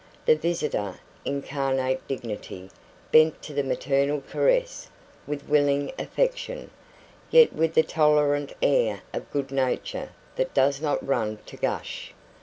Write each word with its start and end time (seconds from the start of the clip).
The 0.25 0.33
visitor, 0.35 0.95
incarnate 1.25 2.07
dignity, 2.07 2.71
bent 3.11 3.39
to 3.43 3.53
the 3.53 3.61
maternal 3.61 4.21
caress 4.27 4.89
with 5.27 5.47
willing 5.47 5.91
affection, 5.99 6.71
yet 7.29 7.53
with 7.53 7.75
the 7.75 7.83
tolerant 7.83 8.51
air 8.63 9.03
of 9.13 9.29
good 9.29 9.51
nature 9.51 10.09
that 10.37 10.55
does 10.55 10.81
not 10.81 11.07
run 11.07 11.37
to 11.45 11.55
gush. 11.55 12.13